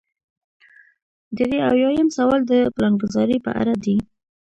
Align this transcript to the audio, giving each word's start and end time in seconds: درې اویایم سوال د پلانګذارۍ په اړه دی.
درې 1.37 1.57
اویایم 1.69 2.07
سوال 2.17 2.41
د 2.47 2.53
پلانګذارۍ 2.75 3.37
په 3.45 3.51
اړه 3.61 3.73
دی. 3.83 3.97